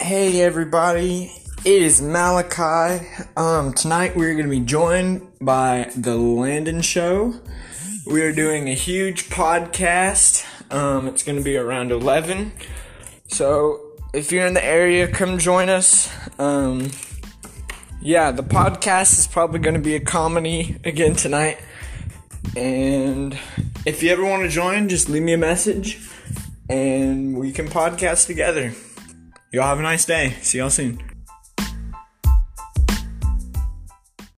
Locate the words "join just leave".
24.48-25.22